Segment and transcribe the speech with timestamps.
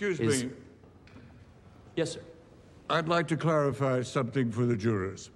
[0.00, 0.50] Excuse is- me.
[1.94, 2.20] Yes, sir.
[2.88, 5.30] I'd like to clarify something for the jurors.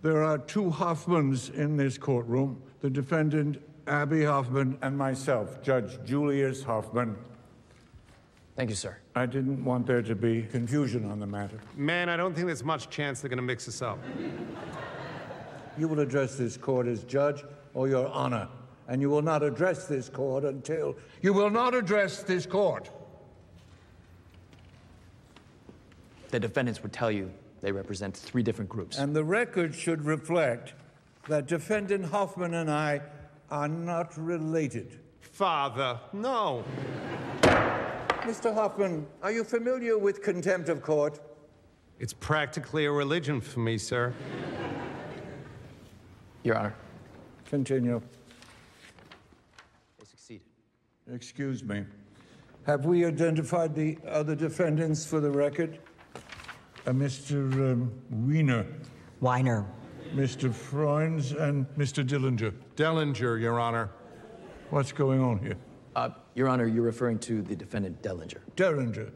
[0.00, 6.64] There are two Hoffmans in this courtroom the defendant, Abby Hoffman, and myself, Judge Julius
[6.64, 7.16] Hoffman.
[8.56, 8.96] Thank you, sir.
[9.14, 11.60] I didn't want there to be confusion on the matter.
[11.76, 13.98] Man, I don't think there's much chance they're gonna mix us up.
[15.78, 18.48] You will address this court as judge or your honor,
[18.88, 20.96] and you will not address this court until.
[21.20, 22.90] You will not address this court.
[26.32, 28.96] The defendants would tell you they represent three different groups.
[28.96, 30.72] And the record should reflect
[31.28, 33.02] that defendant Hoffman and I
[33.50, 34.98] are not related.
[35.20, 36.64] Father, no.
[37.42, 38.52] Mr.
[38.52, 41.20] Hoffman, are you familiar with contempt of court?
[42.00, 44.14] It's practically a religion for me, sir.
[46.44, 46.74] Your Honor,
[47.44, 48.00] Continue.
[49.98, 50.46] they succeeded.
[51.12, 51.84] Excuse me.
[52.64, 55.78] Have we identified the other defendants for the record?
[56.84, 57.72] Uh, Mr.
[57.72, 58.66] Um, Wiener,
[59.20, 59.64] Weiner.
[60.14, 60.52] Mr.
[60.52, 62.06] Freunds, and Mr.
[62.06, 62.52] Dillinger.
[62.76, 63.88] Dellinger, Your Honor.
[64.70, 65.56] What's going on here?
[65.94, 68.38] Uh, Your Honor, you're referring to the defendant Dellinger.
[68.56, 69.10] Derringer.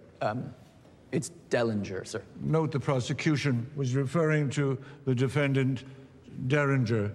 [1.13, 2.23] It's Dellinger, sir.
[2.41, 5.85] Note the prosecution was referring to the defendant
[6.47, 7.13] Derringer,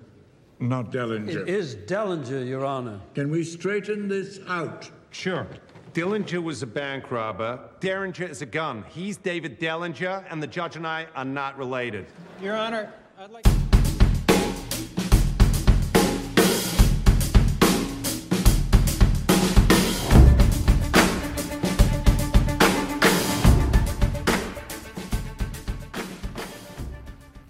[0.59, 1.29] not Dellinger.
[1.29, 2.99] It is Dellinger, Your Honor.
[3.15, 4.89] Can we straighten this out?
[5.11, 5.47] Sure.
[5.93, 7.59] Dillinger was a bank robber.
[7.81, 8.85] Derringer is a gun.
[8.87, 12.05] He's David Dellinger, and the judge and I are not related.
[12.41, 13.45] Your Honor, I'd like.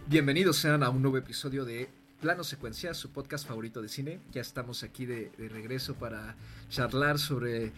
[0.10, 4.20] Bienvenidos sean a un nuevo episodio de Plano Secuencia, su podcast favorito de cine.
[4.32, 6.36] Ya estamos aquí de, de regreso para
[6.70, 7.72] charlar sobre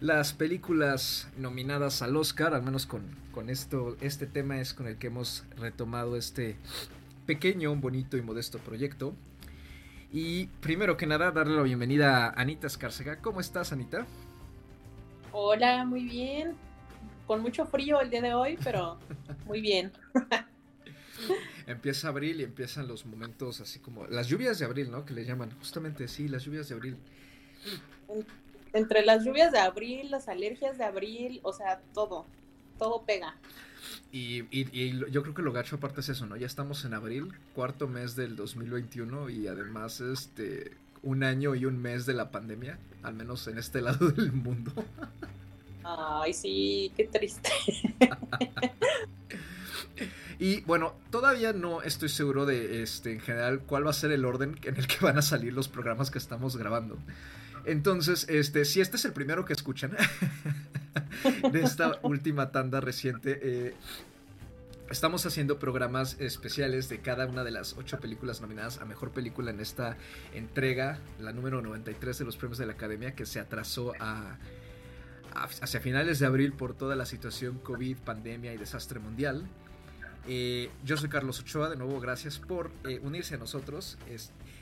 [0.00, 4.96] las películas nominadas al Oscar, al menos con, con esto, este tema es con el
[4.96, 6.56] que hemos retomado este
[7.26, 9.14] pequeño, bonito y modesto proyecto.
[10.12, 13.18] Y primero que nada, darle la bienvenida a Anita Escárcega.
[13.18, 14.06] ¿Cómo estás, Anita?
[15.32, 16.54] Hola, muy bien.
[17.26, 18.98] Con mucho frío el día de hoy, pero
[19.46, 19.92] muy bien.
[21.66, 25.04] Empieza abril y empiezan los momentos así como las lluvias de abril, ¿no?
[25.04, 26.96] Que le llaman, justamente sí, las lluvias de abril.
[28.72, 32.26] Entre las lluvias de abril, las alergias de abril, o sea, todo,
[32.78, 33.34] todo pega.
[34.12, 36.36] Y, y- yo creo que lo gacho aparte es eso, ¿no?
[36.36, 40.72] Ya estamos en abril, cuarto mes del 2021 y además este
[41.02, 44.72] un año y un mes de la pandemia, al menos en este lado del mundo.
[45.82, 47.50] Ay, sí, qué triste.
[50.38, 54.24] Y bueno, todavía no estoy seguro de este en general cuál va a ser el
[54.24, 56.96] orden en el que van a salir los programas que estamos grabando.
[57.64, 59.96] Entonces, este, si este es el primero que escuchan
[61.52, 63.74] de esta última tanda reciente, eh,
[64.90, 69.50] estamos haciendo programas especiales de cada una de las ocho películas nominadas a mejor película
[69.50, 69.96] en esta
[70.34, 74.36] entrega, la número 93 de los premios de la Academia, que se atrasó a,
[75.34, 79.46] hacia finales de abril por toda la situación COVID, pandemia y desastre mundial.
[80.26, 83.96] Eh, yo soy Carlos Ochoa, de nuevo gracias por eh, unirse a nosotros.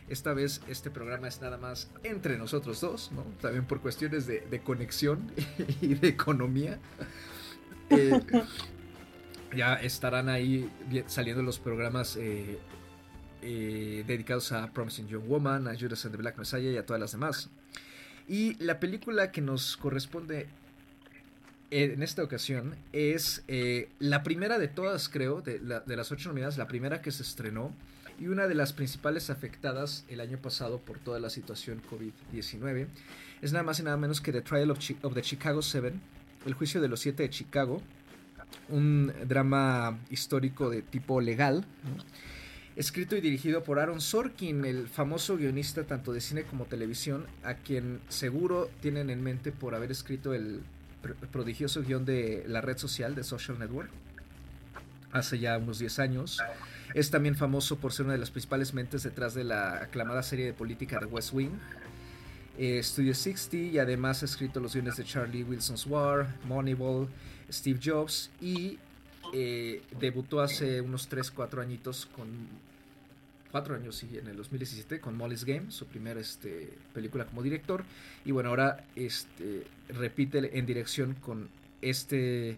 [0.08, 3.22] Esta vez este programa es nada más entre nosotros dos, ¿no?
[3.41, 5.30] También por cuestiones de, conexión
[5.80, 6.78] y de economía.
[7.91, 8.20] Eh,
[9.56, 10.70] ya estarán ahí
[11.06, 12.58] saliendo los programas eh,
[13.42, 17.00] eh, dedicados a Promising Young Woman, a Judas and the Black Messiah y a todas
[17.00, 17.50] las demás.
[18.26, 20.48] Y la película que nos corresponde
[21.70, 23.42] en esta ocasión es
[23.98, 27.75] la primera de todas, creo, de, de las ocho nominadas, la primera que se estrenó
[28.18, 32.86] y una de las principales afectadas el año pasado por toda la situación COVID-19.
[33.42, 36.00] Es nada más y nada menos que The Trial of, of the Chicago Seven,
[36.46, 37.80] el juicio de los siete de Chicago,
[38.68, 41.64] un drama histórico de tipo legal,
[42.76, 47.54] escrito y dirigido por Aaron Sorkin, el famoso guionista tanto de cine como televisión, a
[47.54, 50.60] quien seguro tienen en mente por haber escrito el
[51.02, 53.90] pr- prodigioso guion de la red social de Social Network
[55.12, 56.38] hace ya unos 10 años.
[56.94, 60.46] Es también famoso por ser una de las principales mentes detrás de la aclamada serie
[60.46, 61.52] de política de West Wing,
[62.58, 67.08] eh, Studio 60 y además ha escrito los guiones de Charlie Wilson's War, Moneyball,
[67.50, 68.79] Steve Jobs y
[69.32, 72.26] eh, debutó hace unos 3-4 añitos con
[73.52, 77.84] 4 años sí, en el 2017 con Molly's Game, su primera este, película como director.
[78.25, 81.49] Y bueno, ahora este, repite en dirección con
[81.81, 82.56] este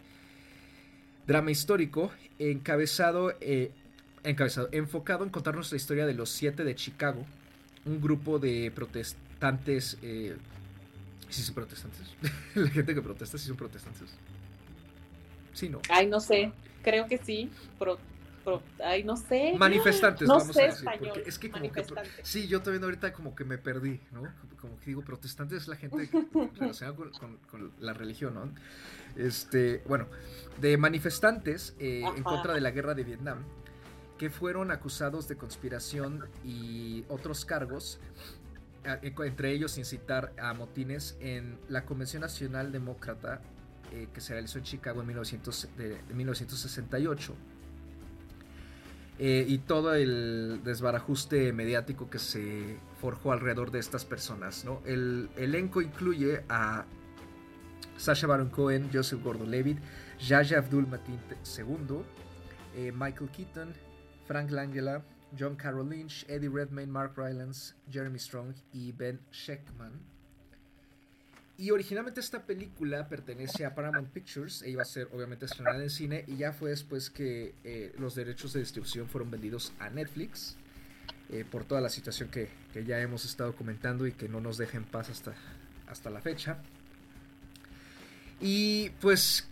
[1.26, 3.70] drama histórico encabezado, eh,
[4.24, 7.24] encabezado, enfocado en contarnos la historia de los siete de Chicago,
[7.84, 10.36] un grupo de protestantes, eh,
[11.28, 12.14] sí son protestantes,
[12.54, 14.10] la gente que protesta sí son protestantes.
[15.54, 15.80] Sí, no.
[15.88, 16.52] Ay, no sé,
[16.82, 17.98] creo que sí, pero,
[18.84, 19.54] ay, no sé.
[19.58, 20.78] Manifestantes, no vamos sé a decir.
[20.88, 21.12] español.
[21.14, 21.84] Porque es que como que.
[22.22, 24.22] Sí, yo también ahorita como que me perdí, ¿no?
[24.60, 26.08] Como que digo, protestante es la gente
[26.58, 28.48] relacionada con, con- con la religión, ¿no?
[29.16, 30.06] Este, bueno,
[30.60, 33.38] de manifestantes eh, en contra de la guerra de Vietnam,
[34.20, 37.98] que fueron acusados de conspiración y otros cargos,
[38.84, 43.40] a- e- entre ellos incitar a motines en la Convención Nacional Demócrata
[43.92, 47.34] eh, que se realizó en Chicago en 1900 de- de 1968
[49.18, 54.66] eh, y todo el desbarajuste mediático que se forjó alrededor de estas personas.
[54.66, 54.82] ¿no?
[54.84, 56.84] El elenco incluye a
[57.96, 59.78] Sacha Baron Cohen, Joseph Gordon-Levitt,
[60.18, 61.18] Yahya Abdul-Mateen
[61.58, 62.02] II,
[62.76, 63.72] eh, Michael Keaton,
[64.30, 65.02] Frank Langella,
[65.36, 69.90] John Carroll Lynch, Eddie Redmayne, Mark Rylance, Jeremy Strong y Ben Scheckman.
[71.58, 75.90] Y originalmente esta película pertenece a Paramount Pictures e iba a ser obviamente estrenada en
[75.90, 80.56] cine y ya fue después que eh, los derechos de distribución fueron vendidos a Netflix
[81.30, 84.58] eh, por toda la situación que, que ya hemos estado comentando y que no nos
[84.58, 85.34] deja en paz hasta,
[85.88, 86.58] hasta la fecha.
[88.40, 89.48] Y pues,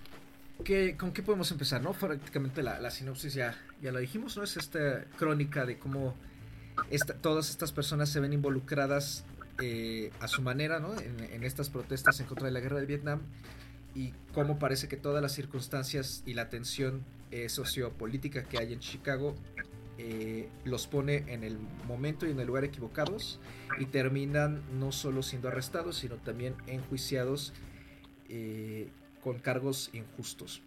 [0.64, 1.82] ¿qué, ¿con qué podemos empezar?
[1.82, 1.94] no?
[1.94, 4.42] Prácticamente la sinopsis ya, ya la dijimos, ¿no?
[4.42, 6.14] Es esta crónica de cómo
[6.90, 9.24] esta- todas estas personas se ven involucradas
[9.60, 10.94] eh, a su manera, ¿no?
[11.00, 13.20] En, estas protestas en contra de la guerra de Vietnam
[13.94, 17.02] y cómo parece que todas las circunstancias y la tensión
[17.32, 19.34] eh, sociopolítica que hay en Chicago
[19.98, 21.58] eh, los pone en el
[21.88, 23.40] momento y en el lugar equivocados
[23.80, 27.52] y terminan no solo siendo arrestados, sino también enjuiciados
[29.22, 30.62] con cargos injustos.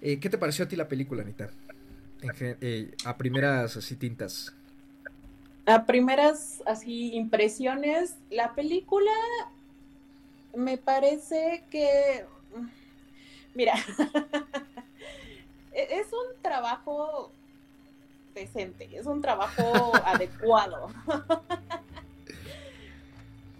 [0.00, 1.50] Eh, ¿Qué te pareció a ti la película, Anita?
[2.60, 4.54] Eh, a primeras así tintas.
[5.66, 9.12] A primeras así impresiones, la película
[10.54, 12.24] me parece que,
[13.54, 13.74] mira,
[15.72, 17.30] e- es un trabajo
[18.34, 20.88] decente, es un trabajo adecuado.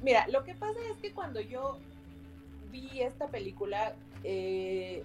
[0.01, 1.77] Mira, lo que pasa es que cuando yo
[2.71, 5.05] vi esta película, eh,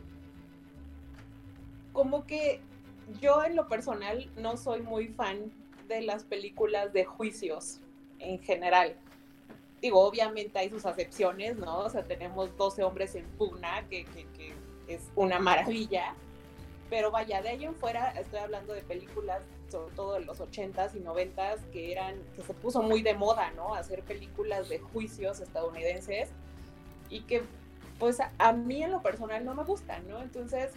[1.93, 2.59] como que
[3.21, 5.51] yo en lo personal no soy muy fan
[5.87, 7.79] de las películas de juicios
[8.19, 8.95] en general.
[9.81, 11.79] Digo, obviamente hay sus acepciones, ¿no?
[11.79, 14.53] O sea, tenemos 12 hombres en pugna, que, que-
[14.87, 16.13] es una maravilla.
[16.89, 20.93] Pero vaya, de ahí en fuera estoy hablando de películas, sobre todo de los 80s
[20.95, 23.73] y 90s, que eran, que se puso muy de moda, ¿no?
[23.73, 26.29] Hacer películas de juicios estadounidenses
[27.09, 27.43] y que,
[27.97, 30.21] pues, a mí en lo personal no me gustan, ¿no?
[30.21, 30.71] Entonces,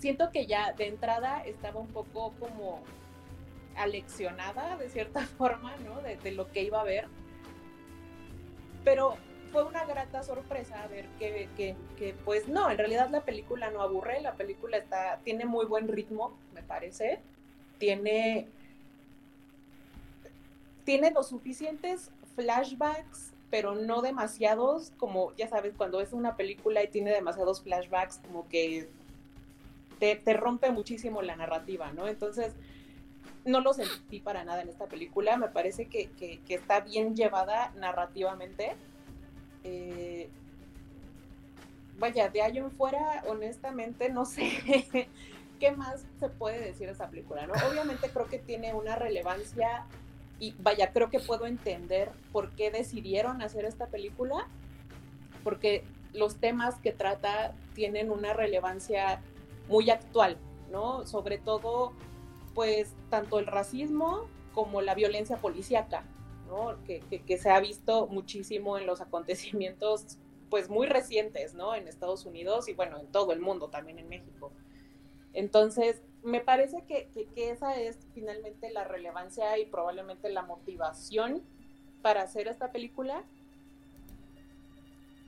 [0.00, 2.82] siento que ya de entrada estaba un poco como
[3.76, 6.00] aleccionada de cierta forma, ¿no?
[6.00, 7.06] De, lo que iba a ver.
[8.82, 9.16] Pero
[9.52, 13.82] fue una grata sorpresa ver que, que, que, pues no, en realidad la película no
[13.82, 17.20] aburre, la película está, tiene muy buen ritmo, me parece.
[17.78, 18.48] Tiene,
[20.84, 26.88] tiene los suficientes flashbacks, pero no demasiados, como ya sabes, cuando es una película y
[26.88, 28.88] tiene demasiados flashbacks, como que
[30.00, 32.08] te, rompe muchísimo la narrativa, ¿no?
[32.08, 32.54] Entonces,
[33.44, 35.36] no lo sentí para nada en esta película.
[35.36, 36.10] Me parece que
[36.48, 38.74] está bien llevada narrativamente.
[39.64, 40.28] Eh,
[41.98, 44.50] vaya, de ahí en fuera, honestamente, no sé
[45.60, 47.52] qué más se puede decir de esta película, ¿no?
[47.70, 49.84] Obviamente creo que tiene una relevancia
[50.38, 54.48] y vaya, creo que puedo entender por qué decidieron hacer esta película,
[55.44, 55.84] porque
[56.14, 59.20] los temas que trata tienen una relevancia
[59.70, 60.36] muy actual,
[60.70, 61.06] ¿no?
[61.06, 61.94] Sobre todo
[62.54, 66.04] pues tanto el racismo como la violencia policíaca,
[66.48, 66.76] ¿no?
[66.84, 70.18] Que, que- se ha visto muchísimo en los acontecimientos
[70.50, 71.74] pues muy recientes, ¿no?
[71.76, 74.50] En Estados Unidos y bueno, en todo el mundo, también en México.
[75.32, 81.42] Entonces, me parece que, que- que esa es finalmente la relevancia y probablemente la motivación
[82.02, 83.24] para hacer esta película.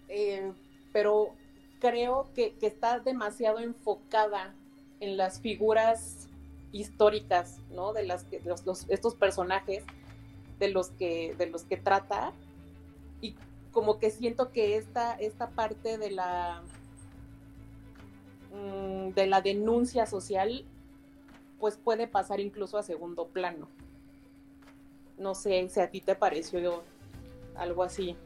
[0.09, 0.53] Eh,
[0.93, 1.35] pero
[1.83, 4.55] creo que, que está demasiado enfocada
[5.01, 6.29] en las figuras
[6.71, 7.93] históricas, ¿no?
[7.93, 9.83] De las que los- estos personajes
[10.61, 12.33] de los que de los que trata
[13.21, 13.35] y
[13.73, 16.63] como que siento que esta esta parte de la
[18.55, 20.65] mm, de la denuncia social
[21.59, 23.67] pues puede pasar incluso a segundo plano.
[25.19, 26.83] No sé si a ti te pareció
[27.57, 28.17] algo así.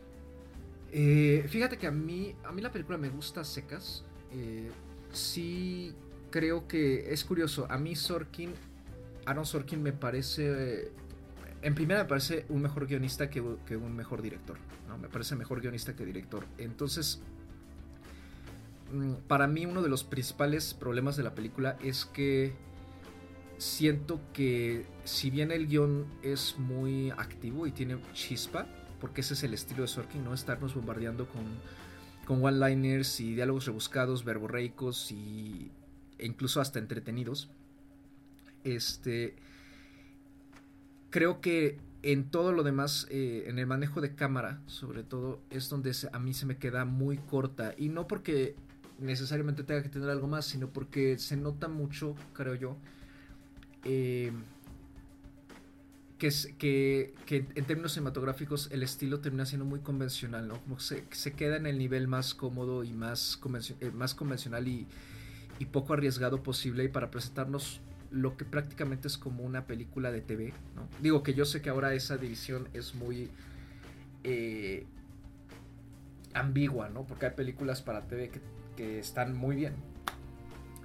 [0.93, 4.05] Eh, fíjate que a mí, a mí la película me gusta secas.
[4.33, 4.71] Eh,
[5.13, 5.95] sí
[6.31, 7.67] creo que es curioso.
[7.71, 8.53] A mí Sorkin,
[9.25, 10.93] Aaron Sorkin me parece...
[11.63, 14.57] En primera me parece un mejor guionista que, que un mejor director.
[14.89, 14.99] ¿no?
[14.99, 16.45] Me parece mejor guionista que director.
[16.59, 17.21] Entonces,
[18.93, 22.53] mm, para mí uno de los principales problemas de la película es que
[23.59, 28.67] siento que si bien el guion es muy activo y tiene chispa,
[29.01, 30.35] porque ese es el estilo de Sorkin, ¿no?
[30.35, 31.45] Estarnos bombardeando con,
[32.27, 35.71] con one-liners y diálogos rebuscados, verborreicos y,
[36.19, 37.49] e incluso hasta entretenidos.
[38.65, 39.37] Este.
[41.11, 45.69] Creo que en todo lo demás, eh, en el manejo de cámara, sobre todo, es
[45.69, 47.75] donde a mí se me queda muy corta.
[47.77, 48.55] Y no porque
[48.99, 52.77] necesariamente tenga que tener algo más, sino porque se nota mucho, creo yo,
[53.85, 54.33] eh,
[56.19, 60.61] que, que, que, en términos cinematográficos el estilo termina siendo muy convencional, ¿no?
[60.63, 64.87] Como se, se queda en el nivel más cómodo y eh, más convencional y,
[65.59, 67.81] y, poco arriesgado posible y para presentarnos
[68.11, 70.89] lo que prácticamente es como una película de TV, ¿no?
[71.03, 73.31] Digo que yo sé que ahora esa división es muy
[74.25, 74.87] eh,
[76.33, 77.07] ambigua, ¿no?
[77.07, 78.41] Porque hay películas para TV que,
[78.77, 79.75] que están muy bien,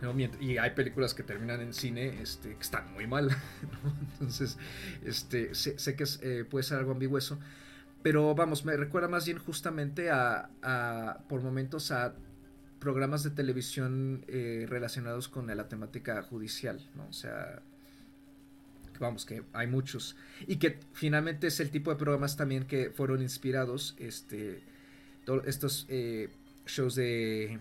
[0.01, 0.15] ¿no?
[0.39, 3.29] Y hay películas que terminan en cine este, que están muy mal.
[3.83, 3.95] ¿no?
[4.13, 4.57] Entonces,
[5.03, 7.39] este, sé, sé que eh, puede ser algo ambiguo eso.
[8.03, 12.15] Pero vamos, me recuerda más bien justamente a, a por momentos, a
[12.79, 17.07] programas de televisión eh, relacionados con la temática judicial, ¿no?
[17.07, 17.61] O sea,
[18.99, 20.15] vamos, que hay muchos.
[20.47, 24.63] Y que finalmente es el tipo de programas también que fueron inspirados, este,
[25.45, 26.29] estos eh,
[26.65, 27.59] shows de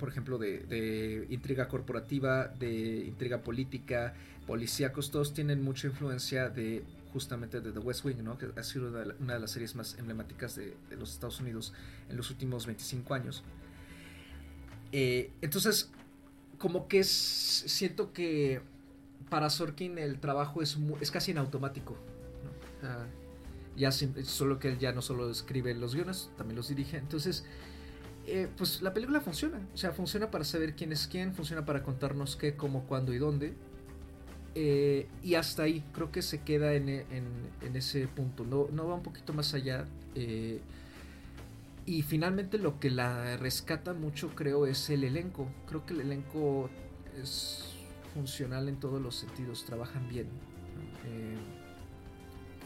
[0.00, 4.14] por ejemplo, de, intriga corporativa, de intriga política,
[4.46, 8.38] policíacos, todos tienen mucha influencia de justamente de The West Wing, ¿no?
[8.38, 8.88] que ha sido
[9.18, 11.74] una de las series más emblemáticas de, los Estados Unidos
[12.08, 13.44] en los últimos 25 años.
[14.92, 15.90] Eh, entonces,
[16.58, 18.62] como que es, siento que
[19.28, 21.96] para Sorkin el trabajo es, es casi en automático.
[23.76, 26.96] ya solo que él ya no solo escribe los guiones, también los dirige.
[26.96, 27.44] Entonces,
[28.26, 29.60] eh, pues la película funciona.
[29.74, 33.18] O sea, funciona para saber quién es quién, funciona para contarnos qué, cómo, cuándo y
[33.18, 33.54] dónde.
[34.54, 37.04] Eh, y hasta ahí, creo que se queda en,
[37.74, 38.44] ese punto.
[38.44, 39.84] No, no, va un poquito más allá.
[40.14, 40.60] Eh,
[41.86, 45.48] y finalmente lo que la rescata mucho, creo, es el elenco.
[45.66, 46.68] Creo que el elenco
[47.20, 47.76] es
[48.14, 50.26] funcional en todos los sentidos, trabajan bien.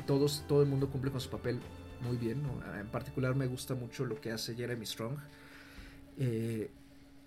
[0.06, 1.60] todos, todo el mundo cumple con su papel
[2.06, 2.42] muy bien.
[2.78, 5.16] En particular me gusta mucho lo que hace Jeremy Strong.
[6.18, 6.70] Eh,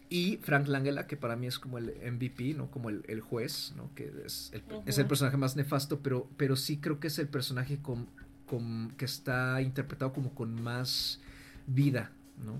[0.10, 2.72] y Frank Langella, que para mí es como el MVP, ¿no?
[2.72, 3.94] Como el, el juez, ¿no?
[3.94, 4.84] Que es el, uh -huh.
[4.86, 8.08] es el, personaje más nefasto, pero, pero sí creo que es el personaje con,
[8.46, 11.20] con, que está interpretado como con más
[11.68, 12.12] vida,
[12.46, 12.54] ¿no?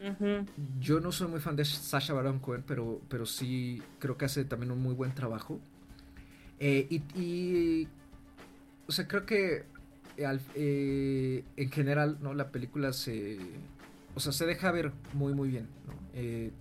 [0.00, 0.46] Uh -huh.
[0.80, 4.44] Yo no soy muy fan de Sasha Baron Cohen, pero, pero sí creo que hace
[4.44, 5.60] también un muy buen trabajo.
[6.60, 7.88] Eh, y, y,
[8.86, 9.64] o sea, creo que
[10.24, 12.32] al, eh, en general, ¿no?
[12.32, 13.38] La película se
[14.14, 15.68] o sea, se deja ver muy muy bien.
[15.86, 15.92] ¿no?
[16.14, 16.52] Eh,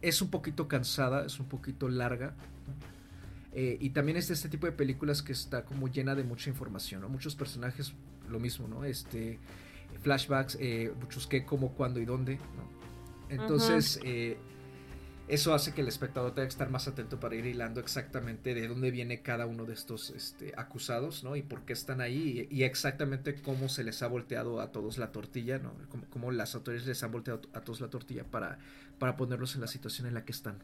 [0.00, 2.28] es un poquito cansada, es un poquito larga.
[2.66, 2.74] ¿no?
[3.52, 6.50] Eh, y también es de este tipo de películas que está como llena de mucha
[6.50, 7.08] información, ¿no?
[7.08, 7.92] Muchos personajes,
[8.28, 8.84] lo mismo, ¿no?
[8.84, 9.38] Este,
[10.02, 12.68] flashbacks, eh, muchos qué, cómo, cuándo y dónde, ¿no?
[13.30, 14.36] Entonces, uh -huh.
[15.28, 18.66] Eso hace que el espectador tenga que estar más atento para ir hilando exactamente de
[18.66, 21.36] dónde viene cada uno de estos este, acusados, ¿no?
[21.36, 24.96] Y por qué están ahí y, y, exactamente cómo se les ha volteado a todos
[24.96, 25.74] la tortilla, ¿no?
[25.90, 28.58] Cómo, cómo las autoridades les han volteado a todos la tortilla para,
[28.98, 30.56] para ponerlos en la situación en la que están.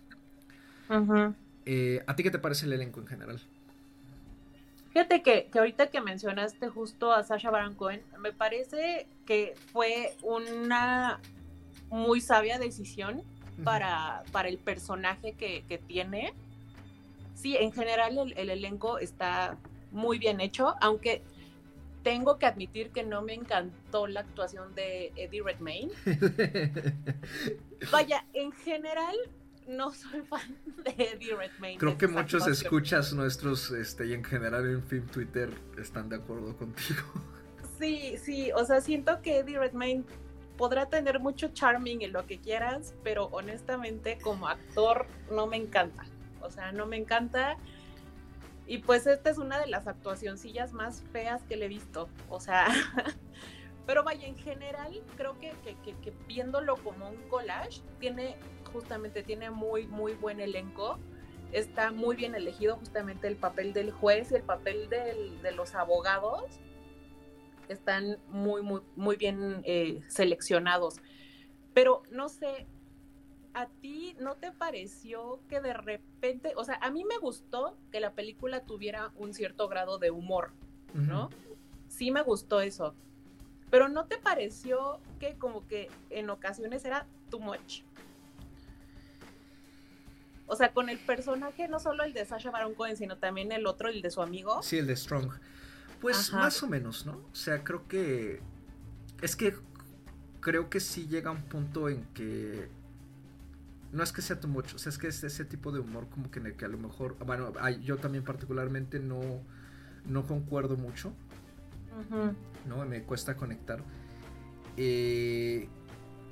[0.88, 1.34] Uh -huh.
[1.66, 3.40] eh, ¿A ti qué te parece el elenco en general?
[4.92, 10.14] Fíjate que, que, ahorita que mencionaste justo a Sasha Baron Cohen, me parece que fue
[10.22, 11.20] una
[11.90, 13.22] muy sabia decisión
[13.62, 16.34] para, para el personaje que, que, tiene.
[17.34, 19.56] Sí, en general el, el, elenco está
[19.92, 21.22] muy bien hecho, aunque
[22.02, 25.90] tengo que admitir que no me encantó la actuación de Eddie Redmayne.
[27.92, 29.16] Vaya, en general
[29.66, 31.78] no soy fan de Eddie Redmayne.
[31.78, 32.52] Creo que muchos actuación.
[32.52, 37.02] escuchas nuestros este, y en general en Film Twitter están de acuerdo contigo.
[37.78, 40.04] Sí, sí, o sea, siento que Eddie Redmayne
[40.56, 46.04] podrá tener mucho charming y lo que quieras, pero honestamente como actor no me encanta.
[46.40, 47.56] O sea, no me encanta.
[48.66, 52.08] Y pues esta es una de las actuacioncillas más feas que le he visto.
[52.28, 52.66] O sea,
[53.86, 58.36] pero vaya, en general creo que, que, que, que, viéndolo como un collage, tiene
[58.72, 60.98] justamente, tiene muy, muy buen elenco.
[61.52, 65.74] Está muy bien elegido justamente el papel del juez y el papel del, de los
[65.74, 66.60] abogados
[67.68, 70.96] están muy, muy, muy bien eh, seleccionados.
[71.72, 72.66] Pero no sé,
[73.52, 78.00] ¿a ti no te pareció que de repente, o sea, a mí me gustó que
[78.00, 80.52] la película tuviera un cierto grado de humor,
[80.92, 81.26] ¿no?
[81.26, 81.34] Uh -huh.
[81.88, 82.94] Sí me gustó eso.
[83.70, 87.82] Pero ¿no te pareció que como que en ocasiones era too much.
[90.46, 93.66] O sea, con el personaje, no solo el de Sasha Baron Cohen, sino también el
[93.66, 94.62] otro, el de su amigo.
[94.62, 95.32] Sí, el de Strong.
[96.04, 96.38] Pues Ajá.
[96.42, 97.12] más o menos, ¿no?
[97.32, 98.40] O sea, creo que.
[99.22, 99.54] Es que
[100.40, 102.68] creo que sí llega un punto en que.
[103.90, 106.08] No es que sea too much, o sea, es que es ese tipo de humor
[106.10, 107.16] como que en el que a lo mejor.
[107.24, 109.20] Bueno, yo también particularmente no,
[110.04, 111.14] no concuerdo mucho.
[112.68, 112.84] ¿no?
[112.84, 113.82] Me cuesta conectar.
[114.76, 115.68] Eh,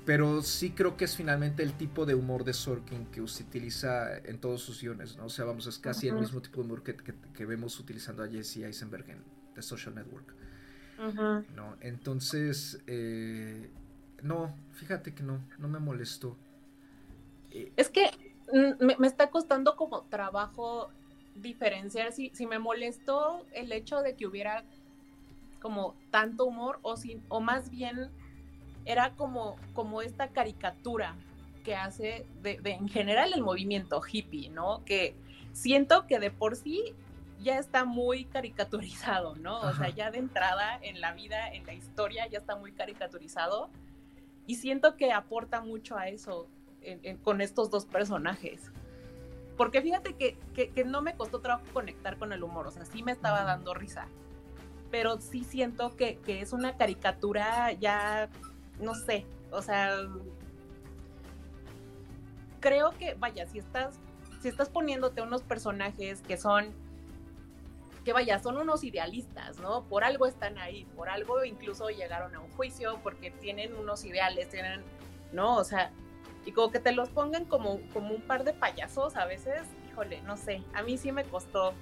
[0.05, 4.17] pero sí creo que es finalmente el tipo de humor de Sorkin que se utiliza
[4.19, 5.25] en todos sus guiones, ¿no?
[5.25, 8.21] O sea, vamos, es casi el mismo tipo de humor que, que- que vemos utilizando
[8.23, 10.33] a Jesse Eisenberg en The Social Network.
[11.55, 11.75] ¿no?
[11.81, 13.69] Entonces, eh,
[14.21, 16.37] no, fíjate que no, no me molestó.
[17.51, 18.09] Eh, Es que
[18.53, 20.89] mm, me, me está costando como trabajo
[21.35, 24.63] diferenciar si, si me molestó el hecho de que hubiera
[25.61, 28.09] como tanto humor o, si, o más bien
[28.85, 31.15] era como, como esta caricatura
[31.63, 34.83] que hace de, de en general el movimiento hippie, ¿no?
[34.85, 35.15] Que
[35.53, 36.93] siento que de por sí
[37.39, 39.59] ya está muy caricaturizado, ¿no?
[39.61, 43.69] O sea, ya de entrada en la vida, en la historia, ya está muy caricaturizado.
[44.47, 46.47] Y siento que aporta mucho a eso
[46.81, 48.71] en- en- con estos dos personajes.
[49.57, 52.85] Porque fíjate que, que- que no me costó trabajo conectar con el humor, o sea,
[52.85, 54.07] sí me estaba dando risa.
[54.91, 58.29] Pero sí siento que, que es una caricatura ya,
[58.79, 59.95] no sé, o sea,
[62.59, 63.99] creo que, vaya, si estás,
[64.41, 66.73] si estás poniéndote unos personajes que son,
[68.03, 69.83] que vaya, son unos idealistas, ¿no?
[69.87, 74.49] Por algo están ahí, por algo incluso llegaron a un juicio, porque tienen unos ideales,
[74.49, 74.81] tienen,
[75.31, 75.55] ¿no?
[75.57, 75.91] O sea,
[76.45, 80.21] y como que te los pongan como, como un par de payasos a veces, híjole,
[80.23, 81.73] no sé, a mí sí me costó,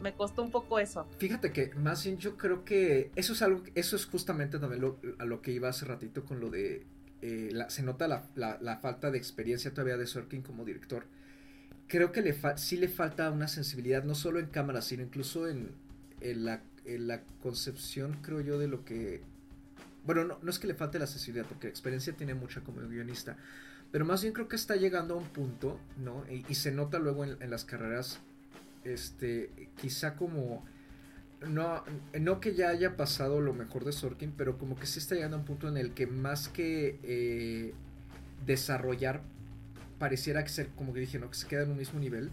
[0.00, 1.06] me costó un poco eso.
[1.18, 4.98] Fíjate que más bien yo creo que eso es algo, eso es justamente también lo-
[5.18, 6.86] a lo que iba hace ratito con lo de,
[7.20, 11.06] eh, la- se nota la, la- la falta de experiencia todavía de Sorkin como director.
[11.88, 15.48] Creo que le fa- sí le falta una sensibilidad, no solo en cámara, sino incluso
[15.48, 15.70] en,
[16.20, 19.22] en la, en la concepción, creo yo, de lo que...
[20.04, 23.36] Bueno, no, no es que le falte la sensibilidad, porque experiencia tiene mucha como guionista,
[23.92, 26.24] pero más bien creo que está llegando a un punto, ¿no?
[26.30, 28.20] Y, y se nota luego en, en las carreras,
[28.84, 30.64] este, quizá como
[31.46, 31.84] no,
[32.18, 35.36] no que ya haya pasado lo mejor de Sorkin, pero como que sí está llegando
[35.36, 37.74] a un punto en el que más que eh,
[38.46, 39.22] desarrollar,
[39.98, 41.30] pareciera que ser, como que dije, ¿no?
[41.30, 42.30] que se queda en un mismo nivel.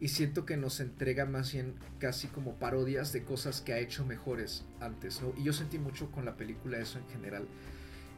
[0.00, 4.06] Y siento que nos entrega más bien casi como parodias de cosas que ha hecho
[4.06, 5.34] mejores antes, ¿no?
[5.36, 7.46] Y yo sentí mucho con la película eso en general.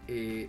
[0.06, 0.48] Eh,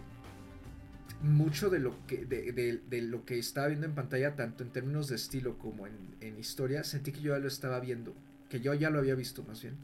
[1.21, 5.07] mucho de lo que de, de- lo que estaba viendo en pantalla, tanto en términos
[5.07, 8.13] de estilo como en, en historia, sentí que yo ya lo estaba viendo,
[8.49, 9.75] que yo ya lo había visto más bien,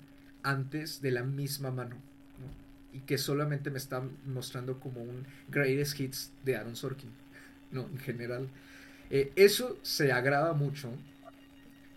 [0.43, 2.97] antes de la misma mano, ¿no?
[2.97, 7.09] y que solamente me está mostrando como un greatest hits de Aaron Sorkin,
[7.71, 8.49] no, en general.
[9.09, 10.91] Eh, eso se agrava mucho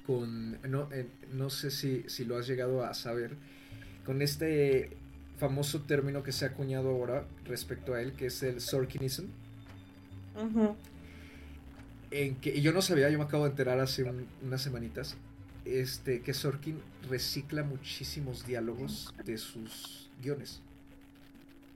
[0.06, 3.36] con, no, eh, no sé si, si lo has llegado a saber,
[4.04, 4.96] con este
[5.38, 9.26] famoso término que se ha acuñado ahora respecto a él, que es el Sorkinism,
[10.34, 10.76] Ujú.
[12.10, 15.16] en que y yo no sabía, yo me acabo de enterar hace un- unas semanitas,
[15.64, 20.60] este, que Sorkin recicla muchísimos diálogos de sus guiones.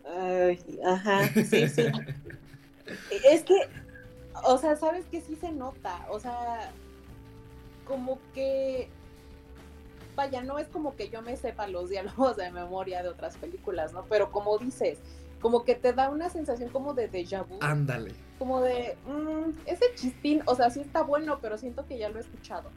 [0.05, 1.93] Ay, ajá, sí, sí.
[3.11, 3.55] Es que,
[4.45, 6.71] o sea, sabes que sí se nota, o sea,
[7.87, 8.89] como que,
[10.17, 13.93] vaya, no es como que yo me sepa los diálogos de memoria de otras películas,
[13.93, 14.05] ¿no?
[14.07, 14.99] Pero como dices,
[15.41, 18.13] como que te da una sensación como de déjà vu, Ándale.
[18.39, 22.19] como de, mm, ese chistín, o sea, sí está bueno, pero siento que ya lo
[22.19, 22.71] he escuchado.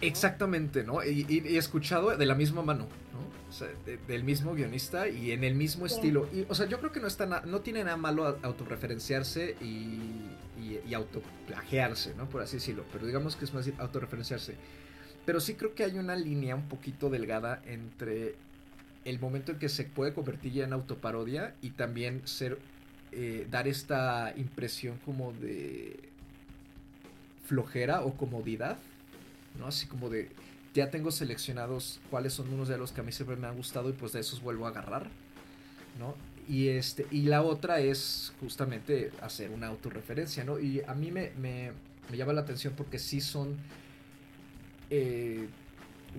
[0.00, 1.02] Exactamente, ¿no?
[1.04, 3.20] Y, y- escuchado de la misma mano, ¿no?
[3.48, 5.94] O sea, de- del mismo guionista y en el mismo Sí.
[5.94, 6.26] estilo.
[6.32, 10.26] Y, o sea, yo creo que no está na- no tiene nada malo autorreferenciarse y,
[10.60, 12.28] y, y autoplagiarse, ¿no?
[12.28, 12.84] Por así decirlo.
[12.92, 14.56] Pero digamos que es más autorreferenciarse.
[15.24, 18.34] Pero sí creo que hay una línea un poquito delgada entre
[19.04, 22.58] el momento en que se puede convertir ya en autoparodia y también ser
[23.12, 26.08] eh, dar esta impresión como de
[27.46, 28.78] flojera o comodidad,
[29.58, 29.66] ¿no?
[29.66, 30.30] Así como de
[30.74, 33.90] ya tengo seleccionados cuáles son unos de los que a mí siempre me han gustado
[33.90, 35.10] y pues de esos vuelvo a agarrar,
[35.98, 36.14] ¿no?
[36.48, 40.58] Y este y la otra es justamente hacer una autorreferencia, ¿no?
[40.58, 41.72] Y a mí me, me,
[42.10, 43.56] me llama la atención porque sí son
[44.90, 45.48] eh,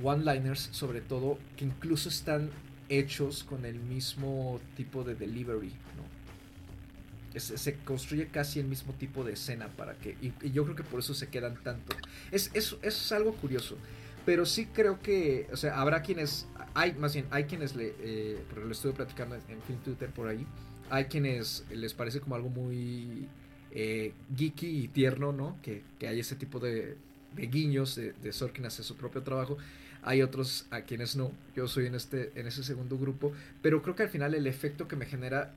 [0.01, 2.49] one-liners, sobre todo, que incluso están
[2.89, 7.39] hechos con el mismo tipo de delivery, ¿no?
[7.39, 10.17] Se construye casi el mismo tipo de escena para que.
[10.21, 11.95] Y, y yo creo que por eso se quedan tanto.
[12.31, 13.77] Es, es, es algo curioso.
[14.25, 15.47] Pero sí creo que.
[15.51, 16.47] O sea, habrá quienes.
[16.75, 17.93] Hay, más bien, hay quienes le.
[17.99, 20.45] Eh, lo estuve platicando en, en Twitter por ahí.
[20.89, 23.27] Hay quienes les parece como algo muy
[23.71, 25.57] eh, geeky y tierno, ¿no?
[25.61, 26.97] Que, que hay ese tipo de,
[27.35, 29.57] de guiños de, de, Sorkin hacia su propio trabajo.
[30.01, 31.31] Hay otros a quienes no.
[31.55, 33.31] Yo soy en, este, en ese segundo grupo.
[33.61, 35.53] Pero creo que al final el efecto que me genera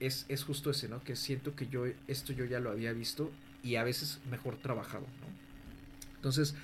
[0.00, 1.02] es, es justo ese, ¿no?
[1.04, 3.30] Que siento que yo esto yo ya lo había visto
[3.62, 6.16] y a veces mejor trabajado, ¿no?
[6.16, 6.54] Entonces,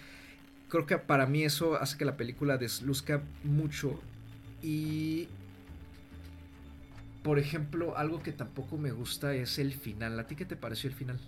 [0.68, 4.00] creo que para mí eso hace que la película desluzca mucho
[4.62, 5.28] y
[7.26, 10.16] por ejemplo, algo que tampoco me gusta es el final.
[10.20, 11.18] ¿A ti qué te pareció el final?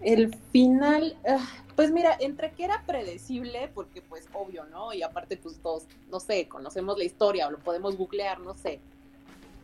[0.00, 4.94] El final, ah, pues mira, entre que era predecible, porque pues obvio, ¿no?
[4.94, 8.80] Y aparte pues todos, no sé, conocemos la historia o lo podemos googlear, no sé.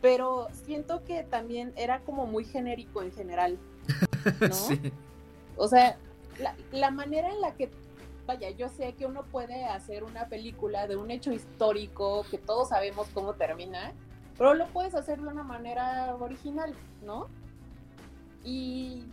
[0.03, 3.57] Pero siento que también era como muy genérico en general,
[4.39, 4.53] ¿no?
[4.53, 4.79] sí.
[5.57, 5.97] O sea,
[6.39, 7.69] la, la manera en la que
[8.25, 12.69] vaya, yo sé que uno puede hacer una película de un hecho histórico que todos
[12.69, 13.93] sabemos cómo termina,
[14.37, 16.73] pero lo puedes hacer de una manera original,
[17.05, 17.27] ¿no?
[18.43, 19.03] Y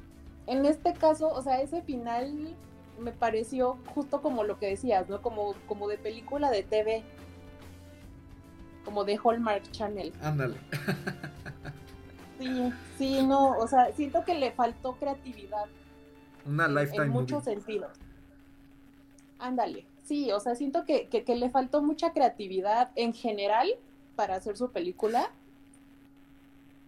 [0.46, 2.54] en este caso, o sea, ese final
[2.98, 5.22] me pareció justo como lo que decías, ¿no?
[5.22, 7.02] Como, como de película de TV.
[8.85, 10.12] Como de Hallmark Channel.
[10.22, 10.56] Ándale.
[12.38, 15.66] sí, sí, no, o sea, siento que le faltó creatividad.
[16.46, 17.05] Una lifetime.
[17.05, 17.90] En muchos sentidos.
[19.38, 23.68] Ándale, sí, o sea, siento que, que, que, le faltó mucha creatividad en general
[24.16, 25.31] para hacer su película.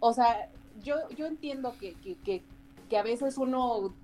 [0.01, 0.51] O sea,
[0.83, 2.43] yo, yo entiendo que, que,
[2.89, 3.95] que a veces uno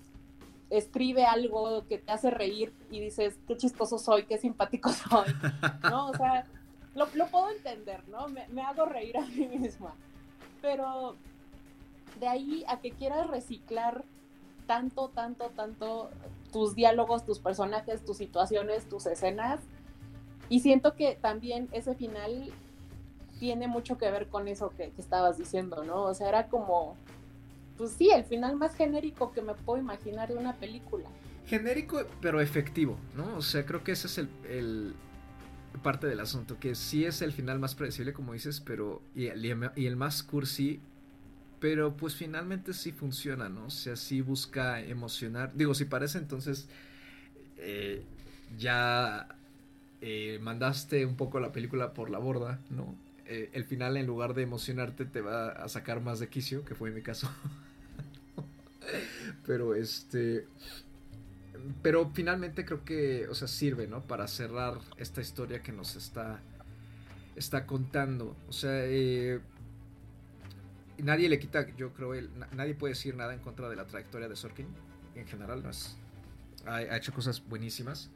[0.69, 5.33] escribe algo que te hace reír y dices, qué chistoso soy, qué simpático soy,
[5.83, 6.07] ¿no?
[6.09, 6.45] O sea,
[6.95, 8.27] lo, lo puedo entender, ¿no?
[8.29, 9.93] Me, me, hago reír a mí misma.
[10.61, 11.15] Pero
[12.19, 14.03] de ahí a que quieras reciclar
[14.69, 16.11] tanto, tanto, tanto
[16.53, 19.61] tus diálogos, tus personajes, tus situaciones, tus escenas.
[20.47, 22.51] Y siento que también ese final
[23.39, 26.03] tiene mucho que ver con eso que, estabas diciendo, ¿no?
[26.03, 26.95] O sea, era como,
[27.79, 31.09] pues sí, el final más genérico que me puedo imaginar de una película.
[31.47, 33.37] Genérico, pero efectivo, ¿no?
[33.37, 34.93] O sea, creo que ese es el, el
[35.81, 39.95] parte del asunto, que sí es el final más predecible, como dices, pero y el
[39.95, 40.79] más cursi,
[41.59, 43.65] pero pues finalmente sí funciona, ¿no?
[43.65, 45.51] O sea, sí busca emocionar.
[45.53, 46.67] Digo, si parece entonces
[47.57, 48.03] eh,
[48.57, 49.27] ya
[50.01, 52.95] eh, mandaste un poco la película por la borda, ¿no?
[53.25, 56.75] Eh, el final en lugar de emocionarte te va a sacar más de quicio, que
[56.75, 57.29] fue mi caso.
[59.45, 60.47] pero este...
[61.81, 64.01] Pero finalmente creo que, o sea, sirve, ¿no?
[64.01, 66.39] Para cerrar esta historia que nos está,
[67.35, 68.37] está contando.
[68.47, 68.85] O sea,
[71.03, 74.27] nadie le quita, yo creo, el, nadie puede decir nada en contra de la trayectoria
[74.27, 74.67] de Sorkin.
[75.15, 75.63] En general,
[76.65, 78.09] ha, ha, hecho cosas buenísimas.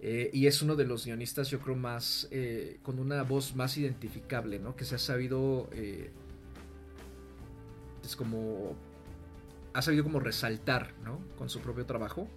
[0.00, 2.28] Eh, y es uno de los guionistas, yo creo, más.
[2.30, 4.76] Eh, con una voz más identificable, ¿no?
[4.76, 5.68] Que se ha sabido.
[5.72, 6.10] Eh,
[8.04, 8.76] es como.
[9.72, 11.20] Ha sabido como resaltar, ¿no?
[11.38, 12.28] Con su propio trabajo.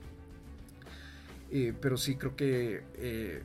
[1.81, 3.43] pero sí, creo que.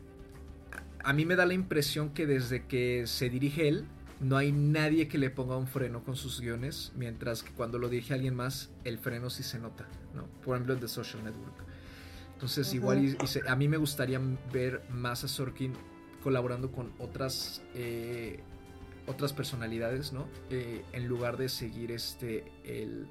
[1.03, 3.87] a mí me da la impresión que desde que se dirige él,
[4.23, 7.89] no hay nadie que le ponga un freno con sus guiones, mientras que cuando lo
[7.89, 10.27] dirige alguien más, el freno sí se nota, ¿no?
[10.43, 11.65] Por ejemplo, el de Social Network.
[12.35, 12.77] Entonces, uh -huh.
[12.77, 14.21] igual y, y se, a mí me gustaría
[14.53, 15.75] ver más a Sorkin
[16.23, 18.41] colaborando con otras eh,
[19.07, 20.29] otras personalidades, ¿no?
[20.51, 23.09] Eh, en lugar de seguir este el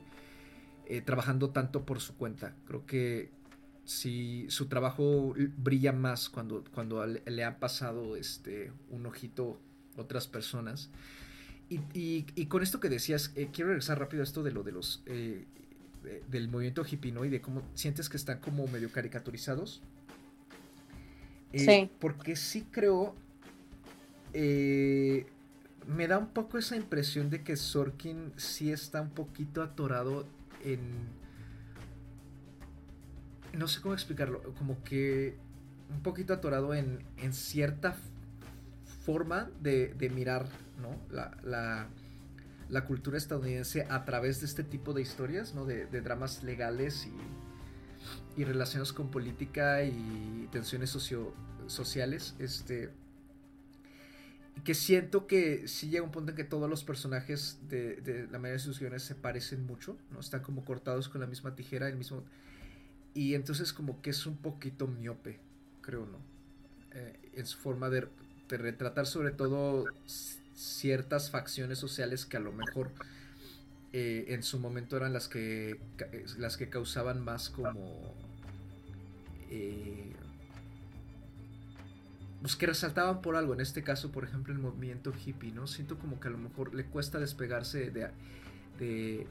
[0.86, 2.56] eh, trabajando tanto por su cuenta.
[2.66, 3.32] Creo que
[3.84, 9.60] si su trabajo brilla más cuando, cuando le ha pasado este un ojito
[9.98, 10.90] otras personas.
[11.70, 14.64] Y, y, y, con esto que decías, eh, quiero regresar rápido a esto de lo
[14.64, 15.04] de los.
[15.06, 15.46] Eh,
[16.04, 17.24] de, del movimiento hippie, ¿no?
[17.24, 19.82] Y de cómo sientes que están como medio caricaturizados.
[21.54, 21.92] Eh, sí.
[22.00, 23.16] Porque sí creo.
[24.34, 30.28] me da un poco esa impresión de que Sorkin sí está un poquito atorado
[30.66, 30.80] en.
[33.54, 34.42] No sé cómo explicarlo.
[34.56, 35.38] Como que.
[35.90, 37.96] Un poquito atorado en, en cierta
[39.02, 40.48] forma de, de mirar
[40.82, 40.98] ¿no?
[41.12, 41.38] la,
[42.70, 45.66] la, cultura estadounidense a través de este tipo de historias, ¿no?
[45.66, 51.34] de, de dramas legales y, y, relaciones con política y tensiones socio,
[51.68, 52.36] sociales.
[52.40, 52.90] Este,
[54.64, 58.38] que siento que sí llega un punto en que todos los personajes de, de, la
[58.38, 60.20] mayoría de sus guiones se parecen mucho, ¿no?
[60.20, 62.24] Están como cortados con la misma tijera, el mismo...
[63.14, 65.40] Y entonces como que es un poquito miope,
[65.82, 66.20] creo, ¿no?
[66.94, 68.08] Eh, en su forma de,
[68.52, 69.86] de retratar sobre todo
[70.56, 72.92] ciertas facciones sociales que a lo mejor
[73.94, 75.80] eh, en su momento eran las que
[76.38, 78.14] las que causaban más como
[79.50, 80.14] eh,
[82.42, 83.54] pues que resaltaban por algo.
[83.54, 86.76] En este caso por ejemplo el movimiento hippie no siento como que a lo mejor
[86.76, 88.10] le cuesta despegarse de,
[88.78, 89.28] de,